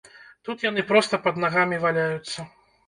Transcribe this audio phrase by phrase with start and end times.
[0.49, 2.53] Тут яны проста пад нагамі валяюцца.